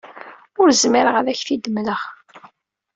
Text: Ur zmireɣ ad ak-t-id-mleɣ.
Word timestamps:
Ur 0.61 0.69
zmireɣ 0.81 1.15
ad 1.17 1.27
ak-t-id-mleɣ. 1.29 2.01